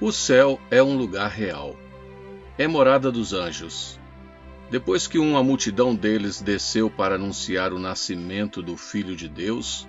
O 0.00 0.12
céu 0.12 0.60
é 0.70 0.80
um 0.80 0.96
lugar 0.96 1.28
real. 1.28 1.74
É 2.56 2.68
morada 2.68 3.10
dos 3.10 3.32
anjos. 3.32 3.98
Depois 4.70 5.08
que 5.08 5.18
uma 5.18 5.42
multidão 5.42 5.92
deles 5.92 6.40
desceu 6.40 6.88
para 6.88 7.16
anunciar 7.16 7.72
o 7.72 7.80
nascimento 7.80 8.62
do 8.62 8.76
Filho 8.76 9.16
de 9.16 9.28
Deus, 9.28 9.88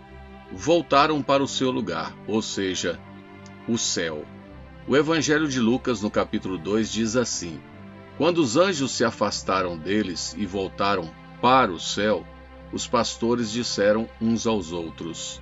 voltaram 0.51 1.21
para 1.21 1.43
o 1.43 1.47
seu 1.47 1.69
lugar, 1.69 2.11
ou 2.27 2.41
seja, 2.41 2.99
o 3.67 3.77
céu. 3.77 4.25
O 4.87 4.97
Evangelho 4.97 5.47
de 5.47 5.59
Lucas, 5.59 6.01
no 6.01 6.09
capítulo 6.09 6.57
2, 6.57 6.91
diz 6.91 7.15
assim: 7.15 7.61
Quando 8.17 8.39
os 8.39 8.57
anjos 8.57 8.93
se 8.93 9.05
afastaram 9.05 9.77
deles 9.77 10.35
e 10.35 10.43
voltaram 10.43 11.07
para 11.39 11.71
o 11.71 11.79
céu, 11.79 12.25
os 12.73 12.87
pastores 12.87 13.51
disseram 13.51 14.09
uns 14.19 14.47
aos 14.47 14.71
outros: 14.71 15.39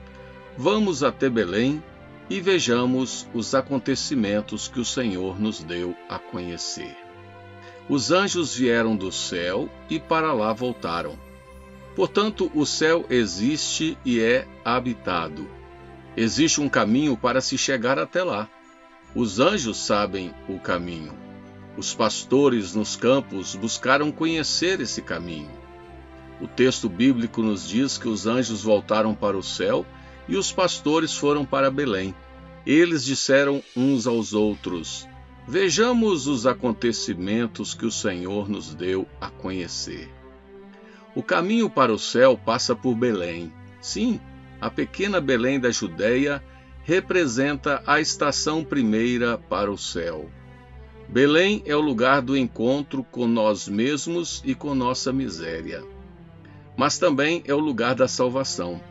Vamos 0.58 1.04
até 1.04 1.30
Belém 1.30 1.81
e 2.30 2.41
vejamos 2.41 3.27
os 3.34 3.55
acontecimentos 3.55 4.67
que 4.67 4.80
o 4.80 4.86
Senhor 4.86 5.40
nos 5.40 5.63
deu 5.63 5.95
a 6.09 6.20
conhecer. 6.20 6.95
Os 7.90 8.12
anjos 8.12 8.55
vieram 8.55 8.95
do 8.95 9.12
céu 9.12 9.70
e 9.90 9.98
para 9.98 10.34
lá 10.34 10.52
voltaram. 10.52 11.17
Portanto, 11.95 12.52
o 12.53 12.66
céu 12.66 13.05
existe 13.09 13.98
e 14.03 14.20
é 14.20 14.45
habitado. 14.63 15.50
Existe 16.16 16.59
um 16.59 16.67
caminho 16.67 17.16
para 17.16 17.40
se 17.40 17.58
chegar 17.58 17.98
até 17.98 18.23
lá. 18.23 18.50
Os 19.16 19.39
anjos 19.39 19.78
sabem 19.78 20.34
o 20.50 20.59
caminho. 20.59 21.14
Os 21.78 21.94
pastores 21.94 22.73
nos 22.73 22.95
campos 22.95 23.55
buscaram 23.55 24.12
conhecer 24.12 24.81
esse 24.81 25.02
caminho. 25.02 25.50
O 26.42 26.48
texto 26.48 26.89
bíblico 26.89 27.42
nos 27.42 27.67
diz 27.67 27.98
que 27.98 28.08
os 28.08 28.28
anjos 28.28 28.64
voltaram 28.64 29.16
para 29.16 29.38
o 29.38 29.44
céu 29.44 29.86
e 30.28 30.36
os 30.36 30.52
pastores 30.52 31.16
foram 31.16 31.45
para 31.45 31.72
Belém. 31.72 32.14
Eles 32.66 33.03
disseram 33.06 33.64
uns 33.75 34.06
aos 34.06 34.33
outros: 34.33 35.08
Vejamos 35.47 36.28
os 36.28 36.45
acontecimentos 36.45 37.73
que 37.73 37.86
o 37.86 37.92
Senhor 37.92 38.50
nos 38.50 38.73
deu 38.73 39.08
a 39.22 39.30
conhecer. 39.30 40.09
O 41.16 41.23
caminho 41.23 41.70
para 41.70 41.94
o 41.94 41.98
céu 41.98 42.38
passa 42.38 42.75
por 42.75 42.94
Belém. 42.94 43.52
Sim, 43.80 44.20
a 44.59 44.70
pequena 44.70 45.22
Belém 45.22 45.59
da 45.59 45.72
Judéia 45.72 46.44
representa 46.83 47.81
a 47.88 48.00
estação 48.00 48.64
primeira 48.64 49.38
para 49.38 49.72
o 49.72 49.78
céu. 49.78 50.30
Belém 51.08 51.64
é 51.66 51.75
o 51.75 51.81
lugar 51.81 52.22
do 52.22 52.36
encontro 52.36 53.02
com 53.03 53.25
nós 53.25 53.67
mesmos 53.67 54.42
e 54.45 54.53
com 54.53 54.75
nossa 54.75 55.14
miséria. 55.14 55.83
Mas 56.75 56.98
também 56.98 57.42
é 57.45 57.53
o 57.53 57.59
lugar 57.59 57.95
da 57.95 58.08
salvação. 58.08 58.81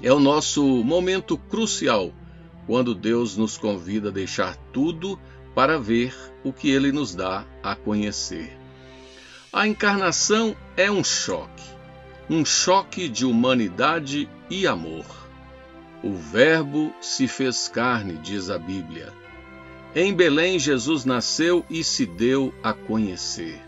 É 0.00 0.12
o 0.12 0.20
nosso 0.20 0.64
momento 0.84 1.36
crucial 1.36 2.12
quando 2.68 2.94
Deus 2.94 3.36
nos 3.36 3.58
convida 3.58 4.10
a 4.10 4.12
deixar 4.12 4.54
tudo 4.72 5.18
para 5.56 5.76
ver 5.76 6.14
o 6.44 6.52
que 6.52 6.70
ele 6.70 6.92
nos 6.92 7.16
dá 7.16 7.44
a 7.62 7.74
conhecer. 7.74 8.56
A 9.52 9.66
encarnação 9.66 10.54
é 10.76 10.88
um 10.88 11.02
choque, 11.02 11.64
um 12.30 12.44
choque 12.44 13.08
de 13.08 13.24
humanidade 13.26 14.28
e 14.48 14.68
amor. 14.68 15.04
O 16.00 16.12
Verbo 16.12 16.92
se 17.00 17.26
fez 17.26 17.66
carne, 17.66 18.18
diz 18.18 18.50
a 18.50 18.58
Bíblia. 18.58 19.12
Em 19.96 20.14
Belém, 20.14 20.60
Jesus 20.60 21.04
nasceu 21.04 21.66
e 21.68 21.82
se 21.82 22.06
deu 22.06 22.54
a 22.62 22.72
conhecer. 22.72 23.60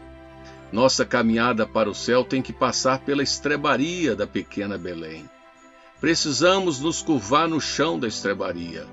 Nossa 0.71 1.05
caminhada 1.05 1.67
para 1.67 1.91
o 1.91 1.95
céu 1.95 2.23
tem 2.23 2.41
que 2.41 2.53
passar 2.53 3.01
pela 3.01 3.23
estrebaria 3.23 4.15
da 4.15 4.29
pequena 4.29 4.79
Belém 4.79 5.29
precisamos 6.01 6.81
nos 6.81 7.03
curvar 7.03 7.47
no 7.47 7.61
chão 7.61 7.99
da 7.99 8.09
estrebaria, 8.09 8.87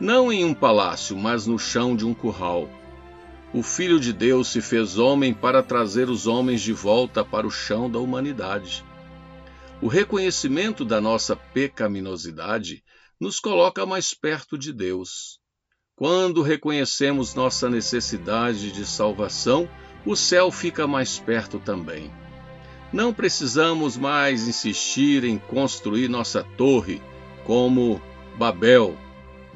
não 0.00 0.32
em 0.32 0.44
um 0.44 0.52
palácio, 0.52 1.16
mas 1.16 1.46
no 1.46 1.58
chão 1.58 1.94
de 1.94 2.04
um 2.04 2.12
curral. 2.12 2.68
O 3.54 3.62
Filho 3.62 4.00
de 4.00 4.12
Deus 4.12 4.48
se 4.48 4.60
fez 4.60 4.98
homem 4.98 5.32
para 5.32 5.62
trazer 5.62 6.08
os 6.08 6.26
homens 6.26 6.60
de 6.60 6.72
volta 6.72 7.24
para 7.24 7.46
o 7.46 7.50
chão 7.50 7.88
da 7.88 7.98
humanidade. 7.98 8.84
O 9.80 9.86
reconhecimento 9.86 10.84
da 10.84 11.00
nossa 11.00 11.36
pecaminosidade 11.36 12.82
nos 13.20 13.38
coloca 13.38 13.86
mais 13.86 14.14
perto 14.14 14.58
de 14.58 14.72
Deus. 14.72 15.38
Quando 15.94 16.42
reconhecemos 16.42 17.34
nossa 17.34 17.68
necessidade 17.68 18.72
de 18.72 18.84
salvação, 18.84 19.68
o 20.04 20.16
céu 20.16 20.50
fica 20.50 20.86
mais 20.86 21.18
perto 21.18 21.60
também. 21.60 22.10
Não 22.92 23.10
precisamos 23.14 23.96
mais 23.96 24.46
insistir 24.46 25.24
em 25.24 25.38
construir 25.38 26.08
nossa 26.08 26.44
torre 26.58 27.00
como 27.42 28.02
Babel. 28.36 28.94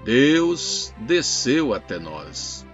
Deus 0.02 0.94
desceu 1.00 1.74
até 1.74 1.98
nós. 1.98 2.66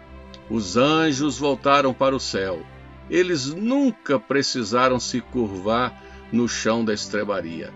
Os 0.49 0.77
anjos 0.77 1.37
voltaram 1.37 1.93
para 1.93 2.15
o 2.15 2.21
céu. 2.21 2.65
Eles 3.11 3.47
nunca 3.47 4.21
precisaram 4.21 5.01
se 5.01 5.21
curvar 5.21 6.01
no 6.31 6.49
chão 6.49 6.85
da 6.85 6.95
estrebaria. 6.95 7.75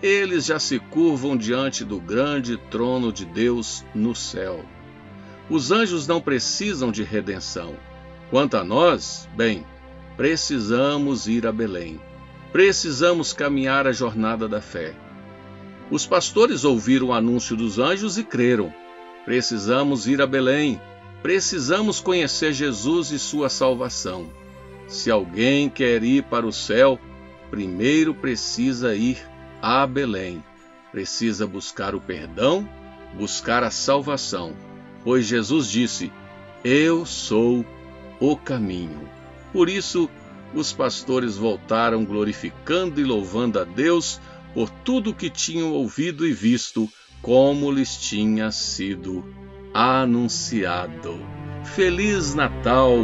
Eles 0.00 0.44
já 0.46 0.60
se 0.60 0.78
curvam 0.78 1.36
diante 1.36 1.84
do 1.84 1.98
grande 1.98 2.56
trono 2.70 3.12
de 3.12 3.24
Deus 3.24 3.84
no 3.92 4.14
céu. 4.14 4.64
Os 5.50 5.72
anjos 5.72 6.06
não 6.06 6.20
precisam 6.20 6.92
de 6.92 7.02
redenção. 7.02 7.74
Quanto 8.30 8.56
a 8.56 8.62
nós, 8.62 9.28
bem, 9.34 9.66
precisamos 10.16 11.26
ir 11.26 11.44
a 11.44 11.50
Belém 11.50 12.00
precisamos 12.52 13.32
caminhar 13.32 13.86
a 13.86 13.92
jornada 13.92 14.48
da 14.48 14.60
fé. 14.60 14.94
Os 15.90 16.06
pastores 16.06 16.64
ouviram 16.64 17.08
o 17.08 17.12
anúncio 17.12 17.56
dos 17.56 17.78
anjos 17.78 18.18
e 18.18 18.24
creram. 18.24 18.72
Precisamos 19.24 20.06
ir 20.06 20.20
a 20.20 20.26
Belém. 20.26 20.80
Precisamos 21.22 22.00
conhecer 22.00 22.52
Jesus 22.52 23.10
e 23.10 23.18
sua 23.18 23.48
salvação. 23.48 24.28
Se 24.86 25.10
alguém 25.10 25.68
quer 25.68 26.02
ir 26.02 26.24
para 26.24 26.46
o 26.46 26.52
céu, 26.52 26.98
primeiro 27.50 28.14
precisa 28.14 28.94
ir 28.94 29.18
a 29.60 29.86
Belém. 29.86 30.42
Precisa 30.90 31.46
buscar 31.46 31.94
o 31.94 32.00
perdão, 32.00 32.68
buscar 33.14 33.62
a 33.62 33.70
salvação, 33.70 34.54
pois 35.04 35.26
Jesus 35.26 35.68
disse: 35.68 36.10
Eu 36.64 37.04
sou 37.04 37.64
o 38.20 38.36
caminho. 38.36 39.08
Por 39.52 39.68
isso, 39.68 40.08
os 40.54 40.72
pastores 40.72 41.36
voltaram 41.36 42.04
glorificando 42.04 43.00
e 43.00 43.04
louvando 43.04 43.60
a 43.60 43.64
Deus 43.64 44.20
por 44.54 44.70
tudo 44.70 45.14
que 45.14 45.30
tinham 45.30 45.72
ouvido 45.72 46.26
e 46.26 46.32
visto, 46.32 46.88
como 47.22 47.70
lhes 47.70 47.96
tinha 47.96 48.50
sido 48.50 49.24
anunciado. 49.74 51.18
Feliz 51.64 52.34
Natal 52.34 52.96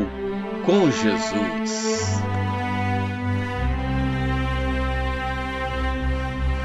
com 0.65 0.91
Jesus! 0.91 2.34